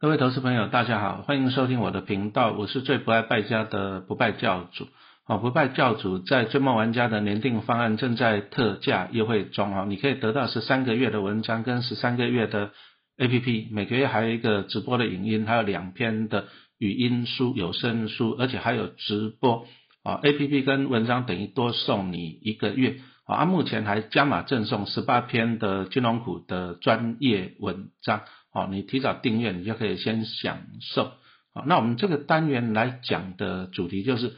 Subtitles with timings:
[0.00, 4.86] 各位投资朋友，大家好，欢迎收听我的频道，我是最不爱败家的不败教主。
[5.24, 12.70] 好，不败教主在追梦玩家的年定方案正在特价优惠中哈，你可以得到十三个月的文章跟十三个月的
[13.16, 16.44] APP，每个月还有一个直播的影音，还有两篇的
[16.78, 19.66] 语音书、有声书，而且还有直播
[20.04, 28.20] 啊，APP 跟文章等于多送你一个月啊，目前还加码赠送十八篇的金融股的专业文章。
[28.50, 31.12] 好，你提早订阅，你就可以先享受。
[31.54, 34.34] 好，那我们这个单元来讲的主题就是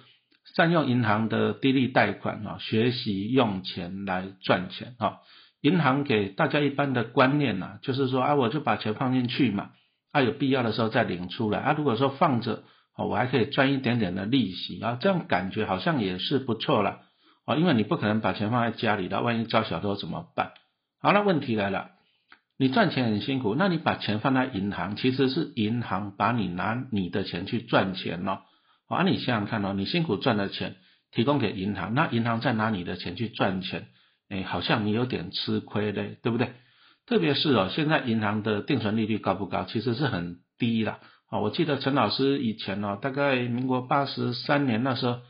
[0.56, 5.18] 善用银行的低利贷款啊，学习用钱来赚钱啊。
[5.60, 9.70] 银行给大家一般的观念呐，就是说啊，我就把钱放进去嘛，
[10.10, 11.74] 啊有必要的时候再领出来啊。
[11.76, 12.64] 如果说放着，
[12.96, 17.02] 哦，我还可以赚一点点的利息啊，这样感觉好像也是不错了
[17.44, 17.54] 啊。
[17.56, 20.52] 因为你不可能把钱放在家里的，万一招小偷怎么办？
[21.00, 21.90] 好，那问题来了。
[22.60, 28.42] 你赚钱很辛苦，那你把钱放在银行，其实是银行把你拿你的钱去赚钱咯。
[28.86, 30.76] 啊，你想想看哦，你辛苦赚的钱
[31.10, 33.86] 提供给银行，那银行再拿你的钱去赚钱，
[34.28, 36.52] 哎，好像你有点吃亏嘞，对不对？
[37.06, 39.64] 特别是哦，现在银行的定存利率高不高？
[39.64, 40.98] 其实是很低啦。
[41.30, 45.20] 啊，我记得陈老师以前哦，大概民国八十三年那时候，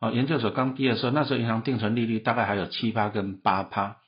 [0.00, 3.98] 啊，研究所刚毕业的时候，那时候银行定存利率大概还有七八跟八趴，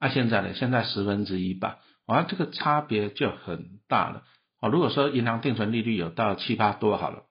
[0.00, 0.52] 那现在呢？
[0.54, 1.76] 现在十分之一吧。
[2.06, 4.24] 啊，这个差别就很大了。
[4.60, 7.24] 哦，如果说银行定存利率有到七八多好了，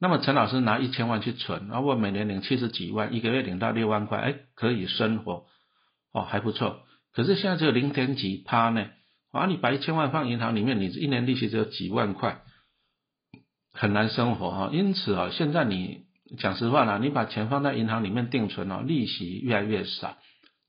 [0.00, 5.46] 那么陈老师拿一千万去存，然后我每年领七十几万，一个月领到六万块，哎，可以生活，
[6.12, 6.82] 哦，还不错。
[7.12, 8.86] 可是现在只有零点几趴呢，
[9.32, 12.42] 啊，你把一千万放银行里面，你一年利息只有几万块，
[13.72, 14.70] 很难生活哈。
[14.72, 16.06] 因此啊，现在你
[16.38, 20.16] 讲实话啦，你把钱放在银行里面定存哦，利息越来越少。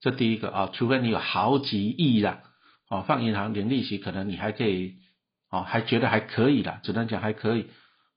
[0.02, 2.42] 这第一个啊，除非你有好几亿啦。
[2.90, 4.95] 哦，放银行领利息，可能你还可以，
[5.52, 7.68] 哦，还觉得还可以啦，只能讲还可以，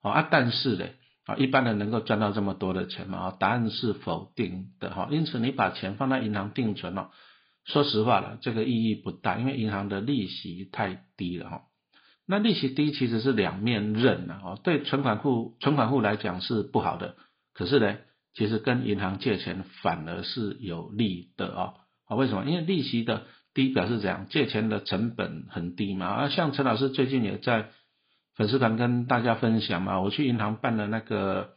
[0.00, 0.86] 哦啊，但是呢，
[1.26, 3.18] 啊，一般人能够赚到这么多的钱吗？
[3.18, 5.08] 啊，答案是否定的哈。
[5.10, 7.10] 因此，你把钱放在银行定存哦，
[7.66, 11.62] 说实话了，这个意义不大，因为银行的利息太低了哈。
[12.26, 17.16] 那利息低其实是两面刃的哦，对存款户存款户来讲是不好的，
[17.52, 17.98] 可是呢，
[18.32, 21.74] 其实跟银行借钱反而是有利的哦。
[22.06, 22.46] 啊，为什么？
[22.46, 23.26] 因为利息的。
[23.54, 24.26] 低表示怎样？
[24.30, 26.06] 借钱的成本很低嘛？
[26.06, 27.68] 啊，像陈老师最近也在
[28.34, 31.50] 粉丝团跟大家分享嘛，我去银行办了那个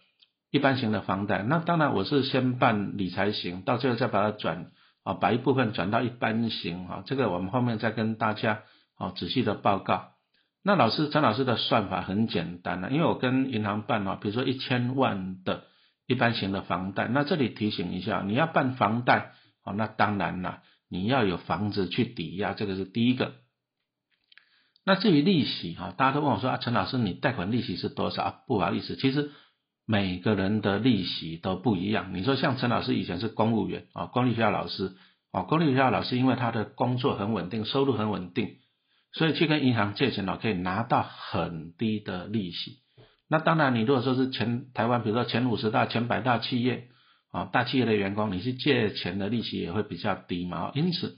[0.51, 4.71] 一般型的房贷，那当然我是先办理财型，到最后再把它转
[5.03, 8.63] 啊，把一部分转到一般型啊，这个我们后面再跟大家
[8.97, 10.09] 啊仔细的报告。
[10.63, 15.63] 那老师陈老师的算法很简单了，因为我跟银行办啊，比如说一千万的
[16.07, 19.31] 一般型的房贷，那这里提醒一下，你要办房贷
[19.63, 20.61] 啊，那当然了。
[20.89, 23.33] 你要有房子去抵押，这个是第一个。
[24.85, 28.35] 那至于利息哈，大家都问我说啊，陈老师，你贷款利息是多少啊？
[28.47, 29.31] 不好意思，其实
[29.87, 32.13] 每个人的利息都不一样。
[32.13, 34.95] 你说像陈老师以前是公务员啊，公立学校老师
[35.31, 38.57] 啊，公立学校老师因为他的工作很稳定，收入很稳定，
[39.11, 42.79] 所以去跟银行借钱呢，可以拿到很低的利息。
[43.27, 46.89] 那当然，你如果说是前台湾，比如说前五十大、前百大企业。
[47.35, 50.71] 啊，大企业的员工，你去借钱的利息也会比较低嘛。
[50.73, 51.17] 因此，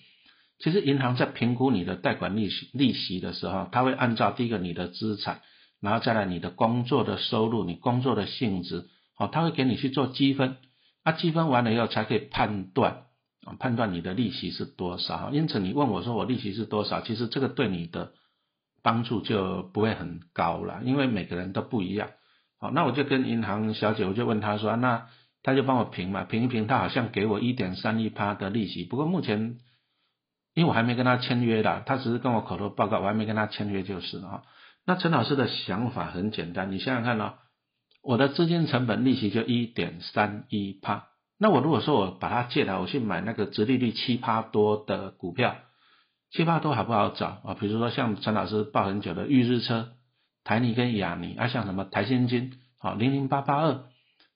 [0.58, 5.42] 其实银行在评估你的贷款利息利息的时候，他会按照第一个你的资产，
[5.80, 8.88] 然后再来你的工作的收入、你工作的性质，
[9.20, 10.58] 哦，他会给你去做积分，
[11.04, 13.04] 啊，积分完了以后才可以判断
[13.46, 15.30] 啊，判断你的利息是多少。
[15.32, 18.14] 因此，你问我说我利息是多少，其实这个对你的
[18.82, 22.10] 帮助就不会很高了，因为每个人都不一样。
[22.60, 25.06] 好，那我就跟银行小姐，我就问她说，那。
[25.48, 28.84] 他就帮我评嘛，评一评，他好像给我一点三一趴的利息。
[28.84, 29.60] 不过目前，
[30.54, 34.44] 因为我还没跟他签约的，他只是跟我口头报告，我还没跟他签约就是了啊。
[34.86, 37.36] 那陈老师的想法很简单，你想想看哦，
[38.04, 41.06] 我的资金成本利息就一点三一趴。
[41.40, 45.56] 那我如果说我把它借来，我去买那个直利率七趴多的股票，
[46.30, 47.58] 七趴多好不好找啊？
[47.58, 49.94] 比如说像陈老师报很久的裕日车、
[50.44, 53.86] 台泥跟亚泥啊，像什么台新金啊，零零八八二。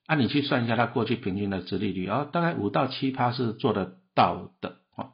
[0.08, 5.12] 那你去算一下它过去平均的殖利率，哦，大概五到七趴是做得到的，哦，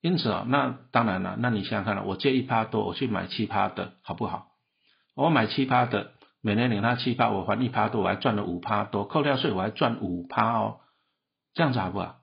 [0.00, 4.48] 因此啊，那当然了，那你想想看了，我借一趴多，我去买七趴的好不好？
[5.14, 6.12] 我买七趴的，
[6.42, 10.80] 每年领它七趴，我还一趴多，我还赚了五趴多，扣掉税我还赚五趴哦，
[11.54, 12.16] 这样子好不好？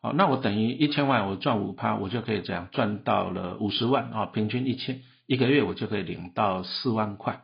[0.00, 7.40] 好，那我等于一千万我赚五趴，我就可以这样赚到了五十万啊，平均一千一个月我就可以领到四万块，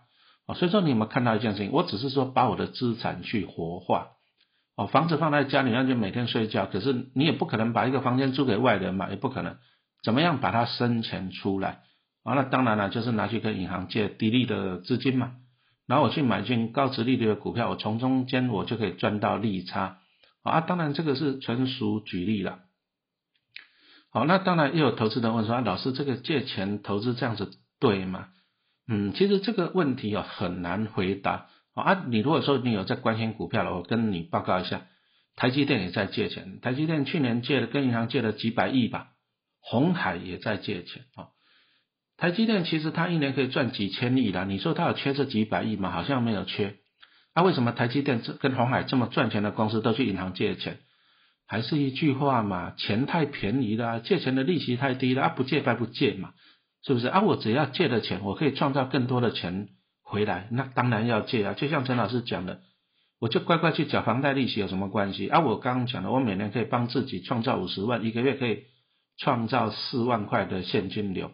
[0.55, 1.71] 所以说你有没有看到一件事情？
[1.73, 4.09] 我只是说把我的资产去活化。
[4.77, 6.67] 哦，房子放在家里，那就每天睡觉。
[6.67, 9.57] 可是你也不可能把一个房间租给外人嘛，也不可能。
[10.03, 11.81] 怎么样把它生钱出来？
[12.23, 15.33] 啊，那当然了就是拿去跟银行借低利的资金嘛，
[15.87, 19.99] 然后我去买进高值利率的股票，我从中间我就可以赚到利差
[20.43, 22.61] 啊，当然这个是纯属举例了。
[24.11, 28.29] 好，那当然又有投资人问说，老师这个借钱投资这样子对吗？
[28.93, 32.05] 嗯，其实这个问题啊很难回答啊。
[32.09, 34.83] 你如果说你有在关心股票了，我跟你报告一下，
[35.37, 39.13] 台积电也在借钱，台积电去年借了跟银行借了几百亿吧，
[39.61, 41.29] 红海也在借钱啊。
[42.17, 45.93] 台积电其实它一年可以赚几千亿啦，你说它有缺这几百亿吗？
[45.93, 46.75] 好像没有缺。
[47.33, 50.81] 那为什么台积电这跟红海这么赚钱的公司都去银行借钱？
[51.47, 56.33] 还是一句话嘛，钱太便宜了，借钱的利息太低了，啊不借白不借嘛。
[56.83, 57.21] 是不是啊？
[57.21, 59.69] 我只要借的钱，我可以创造更多的钱
[60.03, 61.53] 回来，那当然要借啊。
[61.53, 62.61] 就像陈老师讲的，
[63.21, 65.41] 我就乖乖去缴房贷利息有什么关系啊？
[65.41, 68.65] 我刚刚讲的，我每年可以帮自己创造五十万，一个月可以
[69.19, 71.33] 创造四万块的现金流，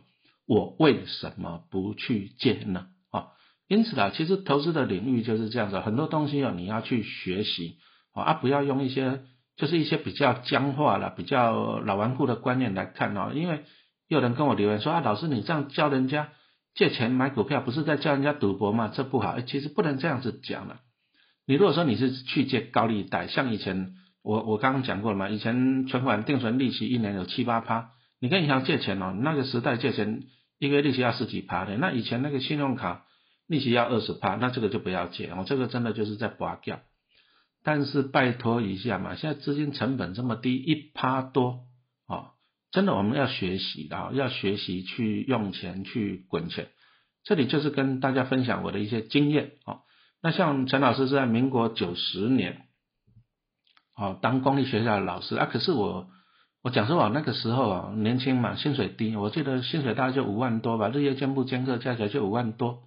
[0.49, 2.89] 我为什么不去借呢？
[3.13, 3.29] 啊，
[3.69, 7.79] 因此啊，其实投资的领域就是这样子，很多东西哦，你要去学习
[8.15, 9.21] 啊，不要用一些
[9.57, 13.63] 就是一些比较僵化了、比较老顽固的观念来看哦，因为。
[14.09, 16.29] 有人跟我留言说啊，老师你这样教人家
[16.75, 18.93] 借钱买股票，不是在教人家赌博吗？
[18.95, 19.41] 这不好。
[19.41, 20.81] 其实不能这样子讲了。
[21.47, 30.25] 你如果说你是去借高利贷，像以前我我刚刚讲过了嘛，以前存款定存利息一年有七八趴，你跟银行借钱哦，那个时代借钱
[30.59, 33.05] 一个月利息要十几趴的，那以前那个信用卡
[33.47, 36.81] 利息要二十趴，那这个就不要借哦，这个真的就是在拔掉。
[37.63, 41.61] 但是拜托一下嘛，现在资金成本这么低，一趴多。
[42.77, 46.69] 真的，我们要学习的，要学习去用钱去滚钱。
[47.25, 49.79] 这里就是跟大家分享我的一些经验啊。
[50.23, 52.67] 那像陈老师是在民国九十年，
[53.97, 55.49] 哦，当公立学校的老师啊。
[55.51, 56.09] 可是我，
[56.63, 62.81] 我讲实话，那个时候啊，年轻嘛，薪水低，我记得薪水大概就五万多吧，日夜兼部兼课加起来就五万多。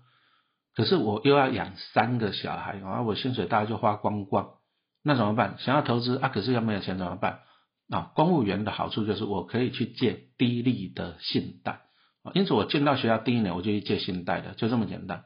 [0.75, 4.49] 可是我又要养三个小孩啊，我薪水大概就花光光，
[5.03, 5.55] 那怎么办？
[5.57, 7.39] 想要投资啊，可是又没有钱怎么办？
[7.89, 11.81] 啊，公务员的好处就是我可以去借低利的信贷
[12.23, 15.23] 啊，因此我进到学校第一年我就去借信贷的，就这么简单。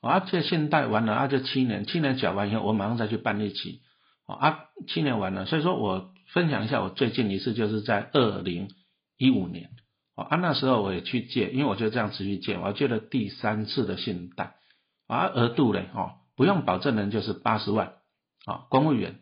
[0.00, 3.80] 啊，借信贷完了啊，就七年，七年缴完以后，我马上再去办利息。
[4.26, 8.68] 啊，七年完了，所以说我分享一下我最近一次就是在二零
[9.18, 9.70] 一五年
[10.14, 14.54] 啊，那时候我也去借，因为我就这样持续借，我借了第三次的信贷
[15.08, 17.94] 啊，额度嘞哦，不用保证人就是八十万
[18.46, 19.20] 啊，公务员。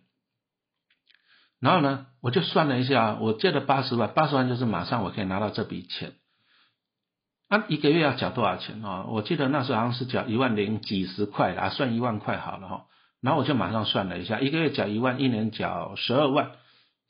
[1.62, 6.14] 然后呢，我就算了一下，我借了八十万，八十万就是马上我可以拿到这笔钱。
[7.48, 9.04] 那一个月要缴多少钱啊？
[9.08, 12.86] 我记得那时候好像是缴一万零几十块啊，算一万块好了哈。
[13.20, 16.50] 然后我就马上算了一下，一个月缴一万，一年缴十二万，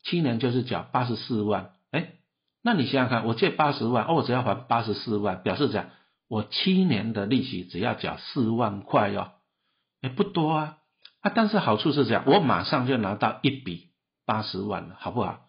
[0.03, 1.71] 七年就是缴八十四万。
[1.91, 2.17] 哎，
[2.63, 5.87] 那你想想看，我借八十万，哦，我只要还八十四万，表示讲
[6.29, 9.31] 我七年的利息只要缴四万块哟，
[10.03, 10.77] 哎，不多啊。
[11.23, 13.92] 啊，但是好处是这样，我马上就拿到一笔。
[14.33, 15.41] 八十万了，好不好？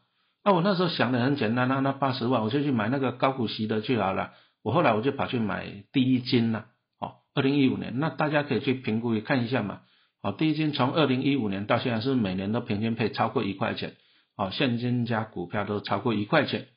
[0.44, 4.33] 那我那时候想的很简单，那那八十万我就去买那个高股息的就好了。
[4.62, 6.65] 我后来我就跑去买第一金了。
[7.00, 9.83] 哦，二零一五年，那大家可以去评估看一下嘛。
[10.21, 13.95] 哦，第一金从二零一五年到现在是每年都平均配超过一块钱。
[14.35, 16.68] 哦，现金加股票都超过一块钱。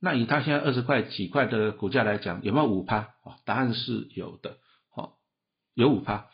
[0.00, 3.00] 那以它现在二十块几块的股价来讲，有没有五趴？
[3.24, 4.56] 哦，答案是有的。
[4.96, 5.10] 哦，
[5.74, 6.28] 有五趴。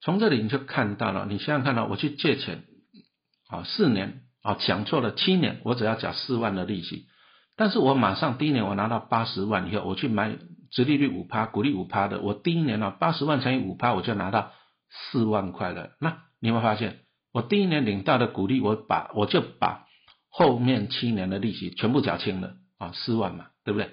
[0.00, 2.64] 从这里你就看到了，你想想看到我去借钱。
[3.48, 7.06] 啊，四年啊，讲错了，七年，我只要缴四万的利息，
[7.56, 10.36] 但是我马上第一年我拿到八十万以后，我去买
[10.70, 14.52] 直利率五趴、股利五趴的，我第一年呢，八十万乘以五趴，我就拿到
[14.90, 15.90] 四万块了。
[16.00, 17.00] 那你有没有发现，
[17.32, 19.86] 我第一年领到的股利，我把我就把
[20.28, 23.90] 后面七年的利息全部缴清了啊，四万嘛，对不对？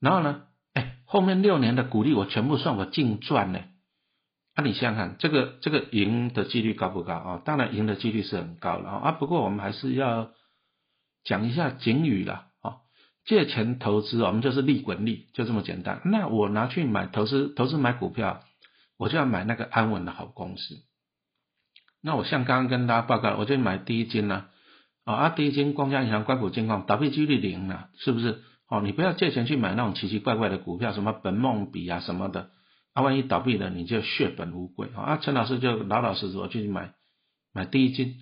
[0.00, 0.42] 然后呢，
[0.74, 3.60] 哎，后面六年的股利我全部算我净赚呢。
[4.56, 7.42] 那你想想看，这个这个赢的几率高不高啊？
[7.44, 9.12] 当然赢的几率是很高了啊。
[9.12, 10.30] 不过我们还是要
[11.24, 12.76] 讲一下警语了啊。
[13.24, 16.00] 借钱投资，我们就是利滚利，就这么简单。
[16.04, 18.42] 那我拿去买投资，投资买股票，
[18.96, 20.76] 我就要买那个安稳的好公司。
[22.00, 24.44] 那我像刚刚跟大家报告，我就买第一金呢
[25.04, 28.42] 啊，第一金光家银行关谷金矿倒闭几率零了，是不是？
[28.68, 32.50] 哦，你不要借钱去买那种奇奇怪怪的股票，什么本梦比啊什么的。
[32.94, 35.18] 啊，万一倒闭了，你就血本无归啊！
[35.20, 36.94] 陈老师就老老实实我去买
[37.52, 38.14] 买第一金，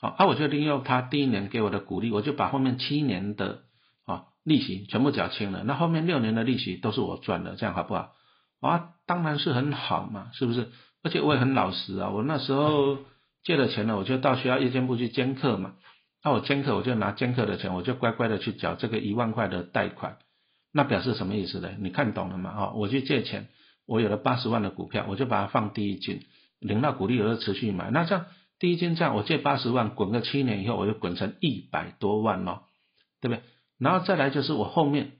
[0.00, 3.62] 好，啊，我就利用他第一年给我的鼓励，我就把后面七年的
[4.06, 8.12] 啊利息全部缴清了，那后面六年的利息都是我赚的，这样好不好？
[8.60, 10.68] 啊，当然是很好嘛，是不是？
[11.02, 12.98] 而且我也很老实啊，我那时候
[13.42, 15.74] 借了钱了，我就到学校夜间部去兼课嘛，
[16.22, 20.18] 那我兼课我就拿兼课的钱，我就乖乖的去缴这个一万块的贷款。
[20.72, 21.70] 那表示什么意思呢？
[21.80, 22.54] 你看懂了吗？
[22.56, 23.48] 哦，我去借钱，
[23.90, 26.22] 我有了八十万的股票，我就把它放第一金，
[26.60, 27.90] 领到股利，我就持续买。
[27.90, 28.26] 那这样
[28.60, 32.66] 第一金这样，我借八十万，滚个七年以后，我就滚成一百多万咯，
[33.20, 33.42] 对不对？
[33.78, 35.10] 然后再来就是我后面，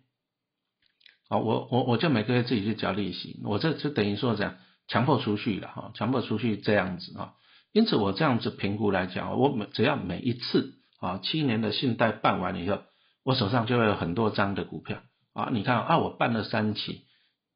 [1.28, 4.54] 啊，我我我就每个月自己去交利息，我这就等于说这样
[4.86, 7.32] 强迫储蓄了哈，强迫储蓄这样子啊。
[7.72, 12.82] 因此我这样子评估来讲，我每只要每一次啊七年的信贷办完以后，
[13.24, 15.02] 我手上就会有很多张的股票
[15.34, 15.48] 啊。
[15.52, 17.02] 你看啊，我办了三期，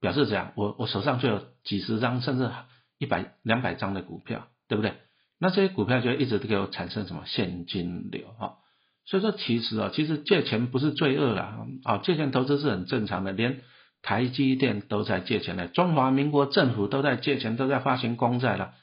[0.05, 2.51] 表示这样，我我手上就有几十张甚至
[2.99, 4.93] 一百两百张的股票，对不对？
[5.39, 8.61] 那这些股票就一直都给我产生什么现金流啊？
[9.07, 13.63] 所以说其实啊，其实借钱不是罪恶啦啊，借钱投资是很正常的，连
[14.03, 18.75] 台积电都在借钱的，中华民国政府都在借钱，都在发行公债了。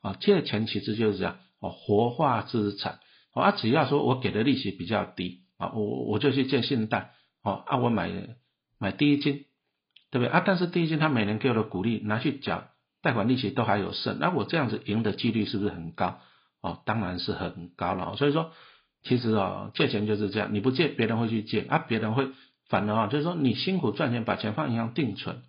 [0.00, 3.00] 啊，借钱其实就是这样，哦，活化资产，
[3.34, 7.10] 啊，只要说我给的利息比较低，啊，我我就去借信贷，
[7.42, 8.12] 哦，啊，我买
[8.78, 9.46] 买第一金，
[10.10, 10.28] 对不对？
[10.28, 12.68] 啊，但是第一金他每年给我的股利拿去缴
[13.02, 16.20] 贷款利息都还有剩，那我这样子赢的几率是不是很高？
[16.60, 18.16] 哦，当然是很高了。
[18.16, 18.52] 所以说，
[19.02, 22.28] 其实啊，借钱就是这样，你不借，别人会去借，啊，别人会
[22.68, 25.42] 反而啊，就是说你辛苦赚钱，把钱放银行定存，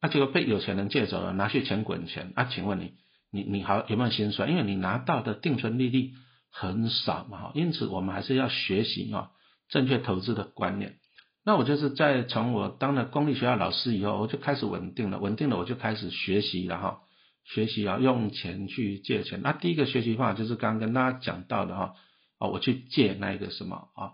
[0.00, 2.92] 啊，结果被有钱人借走了，拿去钱滚钱，啊，请问你？
[3.30, 4.48] 你你好有没有心酸？
[4.48, 6.12] 因为你拿到的定存利率
[6.52, 9.32] 很少嘛，因此我们还是要学习啊
[9.68, 10.94] 正确投资的观念。
[11.44, 17.00] 那我就是在从我当了公立学校老师以后，我就开始稳定了，稳定了我就开始学习了哈，
[17.44, 19.40] 学习啊用钱去借钱。
[19.42, 21.94] 那第一个学习方法就是刚刚跟大家讲到的哈，
[22.38, 24.12] 啊我去借那个什么啊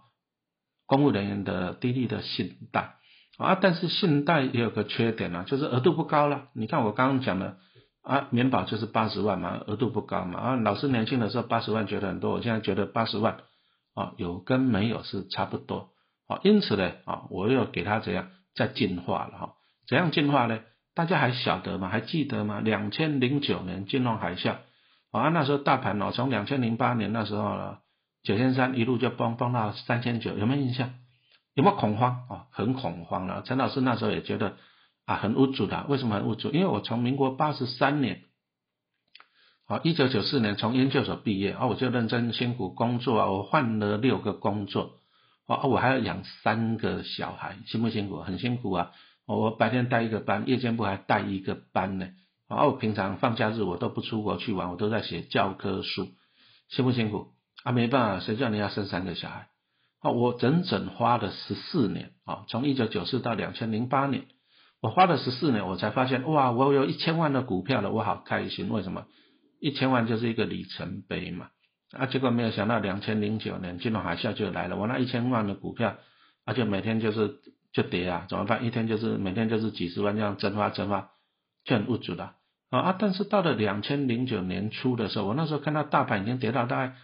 [0.87, 2.97] 公务人员的低利的信贷
[3.39, 6.49] 啊，但是信贷也有个缺点呢，就是额度不高了。
[6.55, 7.59] 你看我刚刚讲的。
[8.03, 10.41] 啊，免保就是八十万嘛，额度不高嘛。
[10.41, 13.41] 啊，老师年轻的时候八十万觉得很多，我现在觉得八十万
[13.95, 15.90] 啊有跟没有是差不多。
[16.31, 19.55] 啊，因此呢，啊，我又给他怎样再进化了哈？
[19.89, 20.61] 怎样进化呢？
[20.95, 21.89] 大家还晓得吗？
[21.89, 22.61] 还记得吗？
[22.61, 24.57] 两千零九年金融海啸
[25.11, 27.79] 啊，那时候大盘哦，从两千零八年那时候呢，
[28.23, 30.95] 九千三一路就崩崩到三千九，有没有印象？
[31.55, 32.47] 有没有恐慌啊？
[32.53, 33.43] 很恐慌了。
[33.43, 34.57] 陈老师那时候也觉得。
[35.07, 35.87] 啊，很无助的。
[35.89, 36.51] 为什么很无助？
[36.51, 38.27] 因为我从民国八十三年，
[39.67, 45.00] 啊，一九九四年从研究所毕业，啊，我就认真辛苦工作啊，我换了六个工作，
[45.55, 48.21] 啊，我还要养三个小孩，辛不辛苦？
[48.21, 48.93] 很辛苦啊！
[49.27, 52.11] 我白天带一个班，夜间部还带一个班呢。
[52.47, 56.09] 啊，我平常放假日我都不出国去玩，我都在写教科书，
[56.69, 57.33] 辛不辛苦？
[57.65, 59.49] 啊，没办法，谁叫你要生三个小孩？
[60.01, 64.27] 啊，我整整花了十四年，啊，从一九九四到两千零八年。
[64.81, 68.71] 我花了十四年，我才发现哇，我有一千万的股票了，我好开心。
[68.71, 69.07] 为什么？
[69.61, 71.49] 一千万就是一个里程碑嘛。
[71.93, 75.97] 啊，结果没有想到两千零九年金融海啸就来了，我那一千万的股票，
[76.45, 77.41] 而且每天就是
[77.73, 78.65] 就跌啊，怎么办？
[78.65, 81.11] 一天就是每天就是几十万这样蒸发蒸发，
[81.65, 82.35] 就很无助的
[82.71, 82.97] 啊啊！
[82.99, 86.95] 但是到了两千零九年初的时候，我那时候看到大盘已经跌到大概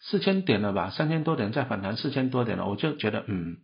[0.00, 3.58] 四千点了吧，三千多点再反弹四千多点了，我就觉得嗯，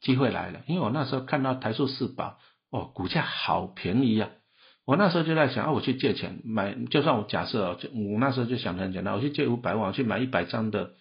[0.00, 2.38] 机会来了，因为我那时候看到台塑四宝。
[2.72, 4.28] 哦，股价好便宜呀！
[4.90, 10.94] 我那时候就在想啊，我去借钱买，就算我假设哦，我那时候就想很简单，我去借五百万，去买一百张的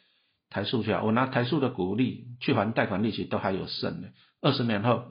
[0.52, 4.10] 台塑去啊，我拿台塑的股利去还贷款利息都还有剩的，
[4.44, 5.06] 二十年后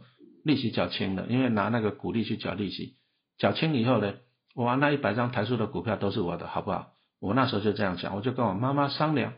[0.44, 2.94] 利息缴清了，因为拿那个股利去缴利息，
[3.37, 4.14] 缴清以后呢，
[4.54, 6.92] 我那一百张台塑的股票都是我的，好不好？
[7.20, 9.32] 我那时候就这样想，我就跟我妈妈商量，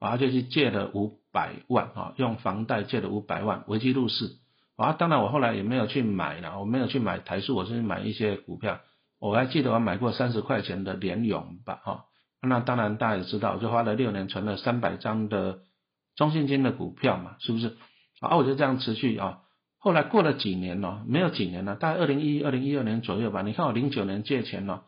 [0.00, 4.38] 然后，就去借了五百万啊，用房贷借了五百万，危机入市。
[4.76, 8.80] 啊，当然我后来也没有去买了，我没有去买台塑，我是买一些股票。
[9.18, 12.04] 我还记得我买过三十块钱的联永吧，哈。
[12.42, 15.60] 那当然大家也知道，就花了六年存了三百张的
[16.14, 17.76] 中信金的股票嘛，是不是？
[18.20, 19.38] 啊，我就这样持续啊。
[19.78, 23.40] 后来过了几年了，没有几年了，大概二零一二零一二年左右吧。
[23.40, 24.82] 你看我零九年借钱了，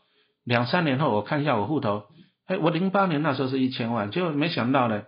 [0.45, 2.05] 两三年后我看一下我户头，
[2.47, 5.05] 哎，我零八年那时候是一千万，就没想到呢，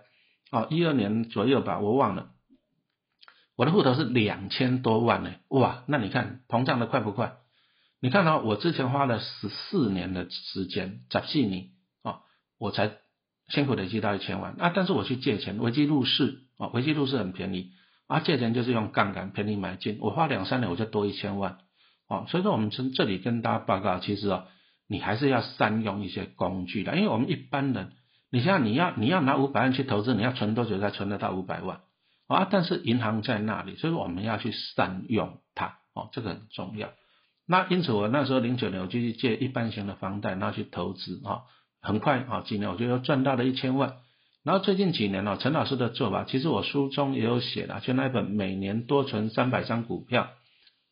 [0.51, 2.29] 哦，一二年左右吧，我忘了。
[3.61, 7.33] 我的户头是两千多万呢，哇，那你看膨胀的快不快？
[7.99, 11.67] 你看到我之前花了十四年的时间，十四年
[12.01, 12.21] 啊，
[12.57, 12.93] 我才
[13.49, 14.71] 辛苦累积到一千万啊。
[14.73, 17.73] 但是我去借钱，危机入市啊，危机入市很便宜
[18.07, 21.59] 啊，借钱就是用杠杆便宜买进，我花两三年我就多一千万
[22.07, 22.25] 啊。
[22.29, 24.45] 所以说我们从这里跟大家报告，其实啊，
[24.87, 27.91] 你还是要善用一些工具的，因为我们一般人，
[28.31, 31.81] 你像你要你要拿五百万去投资，你要存多久才存得到五百万？
[32.31, 36.89] 啊，但是银行在那里，所以我们要去善用它，哦，这个很重要。
[37.47, 41.41] 那因此我那时候零九年我就去借一般型的房贷，然后去投资，啊，
[41.81, 43.97] 很快啊几年我就又赚到了一千万。
[44.43, 50.29] 然后最近几年呢，陈老师的做法，其实我书中也有写了，就那一本每年多存三百张股票，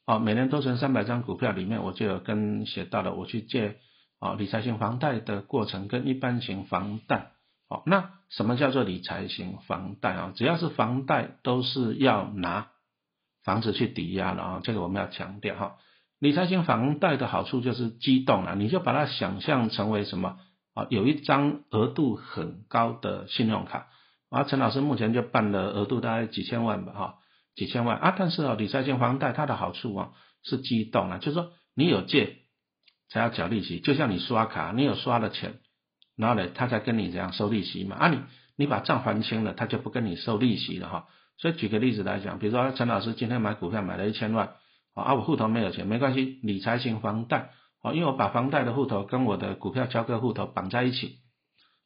[0.05, 3.77] 哦，每年多存三百张股票里面，我就有跟写到了我去借
[4.19, 7.31] 哦理财型房贷的过程跟一般型房贷。
[7.69, 10.33] 哦，那什么叫做理财型房贷啊？
[10.35, 12.71] 只要是房贷都是要拿
[13.43, 15.77] 房子去抵押的啊，这个我们要强调哈。
[16.17, 20.39] 理财型房贷的好处就是机动了，你就把它想象成为什么
[20.73, 20.87] 啊？
[20.89, 23.87] 有一张额度很高的信用卡
[24.29, 27.15] 啊，陈老师目前就办了额度大概几千万吧哈，
[27.55, 28.15] 几千万啊。
[28.17, 30.11] 但是啊，理财型房贷它的好处啊
[30.43, 32.37] 是机动啊，就是说你有借
[33.09, 35.59] 才要缴利息，就像你刷卡，你有刷了钱。
[36.19, 37.95] 然后呢，他才跟你这样收利息嘛？
[37.95, 38.19] 啊，你
[38.57, 41.07] 你把账还清了，他就不跟你收利息了哈。
[41.37, 44.55] 所以举个例子来讲，比如说陈老师今天买股票买了一千万，
[44.95, 51.19] 啊，我户头没有钱，没关系，理财型房贷，啊，因为我把房贷的户头跟我的股票交割户头绑在一起，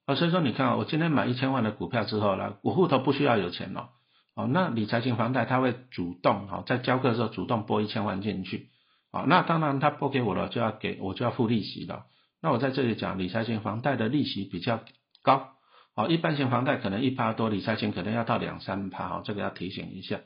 [0.08, 3.90] 啊，所以说你看啊，我今天买一千万的股票之后呢，我户头不需要有钱了，
[4.34, 8.70] 哦，那理财型房贷他会主动哈，在交割的时候主动拨一千万进去，
[9.12, 12.06] 啊，那当然他拨给我了，就要给我就要付利息了。
[12.44, 14.82] 那我在这里讲理财型房贷的利息比较
[15.22, 15.52] 高，
[15.96, 20.20] 好，一般型房贷可能一趴多，理财型可能要到两三趴，好，这个要提醒一下。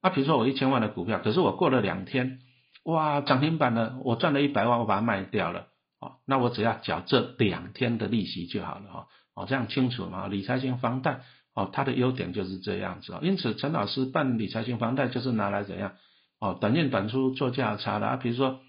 [0.00, 2.38] 那比如说我一千万的股票，可是我过了两天，
[2.84, 5.66] 哇，涨停板了，我赚了一百万，我把它卖掉了，
[5.98, 10.28] 哦，那我只要缴这两天的利息就好了，哈，哦，这样清楚吗？
[10.28, 15.94] 理财型房贷，哦，它的优点就是这样子，因此陈老师办理财型房贷就是拿来怎样，
[16.38, 18.60] 哦，短进短出做价差的，啊，比如说。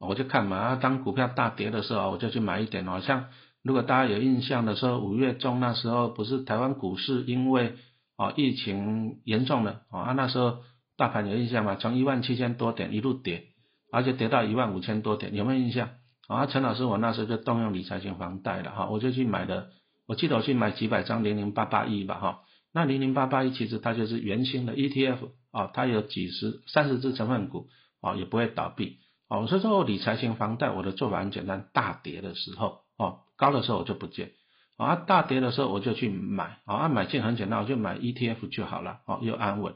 [0.00, 3.00] 我就看嘛，当股票大跌的时候，我就去买一点哦。
[3.00, 3.26] 像
[3.62, 7.74] 如果大家有印象的时候，五月中那时候不是台湾股市因为
[8.16, 10.58] 哦疫情严重了啊，那时候
[10.96, 11.76] 大盘有印象吗？
[11.76, 13.44] 从一万七千多点一路跌，
[13.92, 15.90] 而且跌到一万五千多点，有没有印象？
[16.28, 19.68] 啊，陈老师，我那时候就动用理财型房贷了哈，我就去买的，
[20.06, 22.40] 我记得我去买几百张零零八八一吧哈，
[22.72, 27.66] 那零零八八一其实它就是圆形的 ETF 啊，它有几十三十只成分股
[28.00, 28.98] 啊，也不会倒闭。
[29.30, 34.32] 哦，所以说理财型房贷，我的做法很简单，大跌的时候，哦，高的时候我就不借，
[34.76, 39.74] 啊，大跌的时候我就去买，啊，买进很简单，我就买 ETF 就好了，哦，又安稳。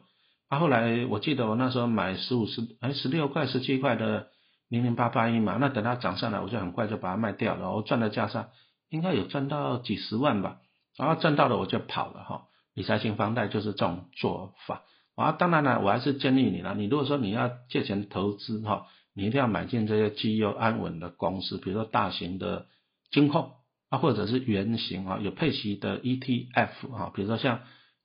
[0.49, 4.27] 啊，后来我记得我那时候买十五十，哎，十六块、十七块的
[4.69, 8.49] 零零八八一嘛，那等它涨上来，我就很快就把它卖掉了，我赚的价差
[8.91, 10.57] 应该有赚到几十万吧，
[10.97, 12.47] 然后赚到了我就跑了哈。
[12.75, 14.83] 理财型房贷就是这种做法，
[15.15, 18.89] 啊，当然了，我还是建议你了，你如果说你要借钱投资哈。
[19.15, 22.67] 你一定要买进这些绩优安稳的公司，比如说大型的
[23.11, 23.53] 金控
[23.89, 27.61] 啊，或者是圆形啊，有配息的 ETF 啊，比如说像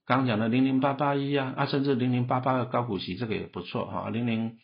[0.06, 4.60] 刚讲的零零八八一啊，啊，甚至零零八八的高股息，这个也不错哈，零零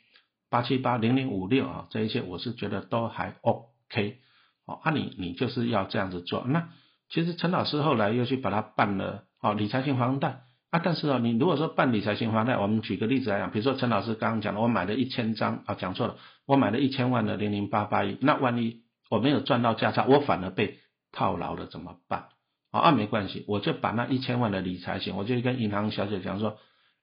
[0.49, 4.19] 八七八、零零五六啊，这一些我是觉得都还 OK。
[4.65, 6.45] 哦，啊，你你就是要这样子做。
[6.47, 6.69] 那
[7.10, 10.44] 其实陈老师后来又去把它办了，哦，理财型房贷。
[10.75, 20.79] 啊，但是哦，你如果说办理财型房贷，我们举个例子来讲，比如说陈老师刚刚讲的，我买了一千张啊，讲错了，我买了一千万的零零八八一，那万一我没有赚到价差，我反而被
[21.13, 22.25] 套牢了怎么办？
[22.71, 26.57] 啊，没关系，我就把那一千万的理财型，我就跟银行小姐讲说，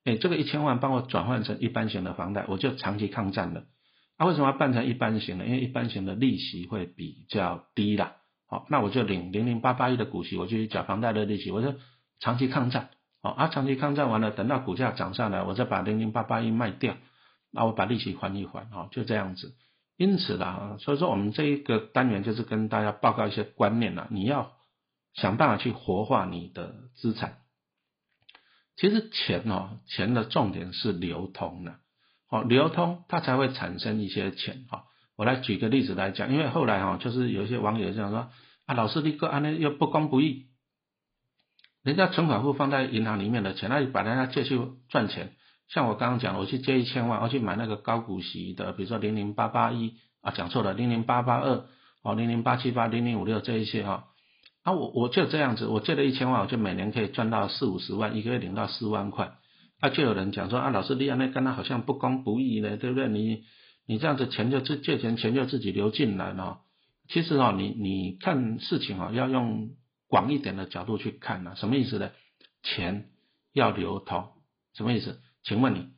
[0.04, 3.62] 哎，这个一千万帮我转换成一般型的房贷，我就长期抗战了。
[4.18, 5.46] 啊，为什么要办成一般型呢？
[5.46, 8.16] 因为一般型的利息会比较低啦。
[8.46, 11.72] 好，那我就领零零八八一的股息，我就去缴房贷的利息，我就
[12.20, 12.90] 长期抗战。
[13.22, 16.96] 好，啊，长期抗战完了，等到股价涨上来，我再把零零八八一卖掉，
[17.52, 19.54] 那我把利息还一还，哈，就这样子。
[19.96, 24.52] 因此啦，所以说我们这一个单元就是跟大家报告一些观念啦，你要
[25.14, 27.36] 想办法去活化你的资产。
[28.74, 31.76] 其实钱哦，钱的重点是流通的，
[32.28, 34.86] 好，流通它才会产生一些钱，哈。
[35.14, 38.30] 我来举个例子来讲，因为后来哈，就是有一些网友这样说，
[38.66, 40.46] 啊，老师你个案呢又不公不义。
[41.82, 45.32] 人家存款户放在银行里面的钱，那你把人家借去赚钱。
[45.68, 51.64] 像我刚刚讲，我去借一千万，我去买那个高股息的，比如说零零八八一啊，讲错了，零零八八二
[52.02, 54.04] 哦，零零八七八，零零五六这一些哈。
[54.62, 59.32] 啊，我我就这样子，我借了一千万，我就每年可以赚到四五十万，一个月领到四万块。
[59.80, 63.08] 啊，就有人讲说啊，老师，你那跟他好像不公不义呢，对不对？
[63.08, 63.42] 你
[63.88, 66.60] 你这样子钱就自借钱，钱就自己流进来了。
[67.08, 69.70] 其实哦，你你看事情哦，要用。
[70.12, 72.10] 广一点的角度去看呢，什么意思呢？
[72.62, 73.06] 钱
[73.54, 74.28] 要流通，
[74.74, 75.22] 什么意思？
[75.42, 75.88] 请问你，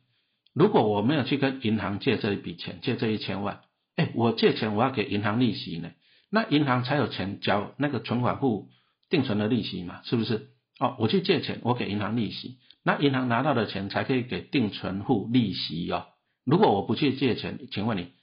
[0.53, 3.63] 如果我没有去跟银行借这一笔钱，借这一千万，
[3.97, 5.91] 哎，我借钱我要给银行利息呢，
[6.31, 8.69] 那银行才有钱交那个存款户
[9.09, 10.47] 定存的利息嘛，是不是？
[10.79, 16.07] 哦，我去借钱，我给银行利息，那银行拿到的钱才可以给定存户利息哦。
[16.45, 18.13] 如果我不去借钱，请问你，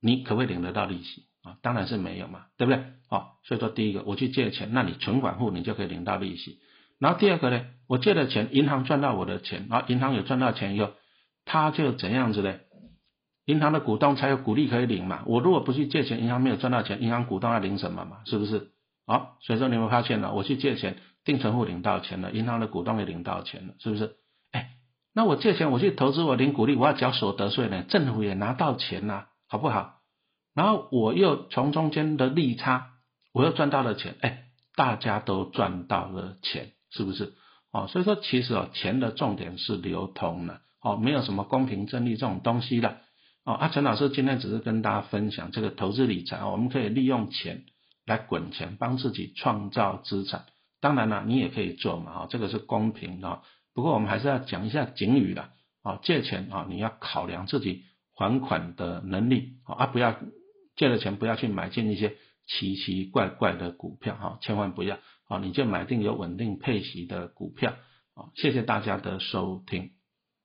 [0.00, 1.24] 你可不可以领得到利息？
[1.44, 2.82] 啊，当然是没有嘛，对不对？
[3.08, 6.58] 好，所以说第一个，我去借钱，那你存款户你就可以领到利息。
[6.98, 10.92] 然后第二个呢，我借的钱，银行赚到我的钱，然后银行有赚到钱以后，
[11.44, 12.54] 他就怎样子呢？
[13.44, 15.22] 银行的股东才有股利可以领嘛。
[15.26, 18.20] 我如果不去借钱，银行没有赚到钱，银行股东要领什么嘛？
[18.24, 18.70] 是不是？
[19.06, 24.14] 好，所以说你会发现了，我去借钱，定存户领到钱了，银行的股东也领到钱了，是不是？
[24.50, 24.70] 哎，
[25.12, 29.93] 那我借钱我去投资，我领股利，我要缴所得税呢，政府也拿到钱呐，好不好？
[30.54, 32.92] 然后我又从中间的利差，
[33.32, 34.44] 我又赚到了钱，哎，
[34.76, 37.34] 大家都赚到了钱，是不是？
[37.72, 42.98] 哦，所以说其实哦，钱的重点是流通的，哦，没有什么公平正义这种东西的，
[43.44, 47.64] 哦，阿陈老师今天只是跟大家分享这个投资理财，我们可以利用钱
[48.06, 50.44] 来滚钱，帮自己创造资产。
[50.80, 53.40] 当然了，你也可以做嘛，哦，这个是公平的。
[53.74, 55.48] 不过我们还是要讲一下警语的，
[55.82, 57.82] 哦，借钱啊，你要考量自己
[58.14, 60.14] 还款的能力，啊，不要
[60.76, 64.98] 借了钱不要去买进一些奇奇怪怪的股票，哈，千万不要。
[65.26, 67.72] 啊，你就买定有稳定配息的股票。
[68.14, 69.93] 啊，谢谢大家的收听。